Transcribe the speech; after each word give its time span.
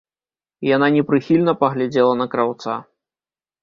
Яна 0.69 0.87
непрыхільна 0.95 1.55
паглядзела 1.61 2.19
на 2.25 2.31
краўца. 2.35 2.83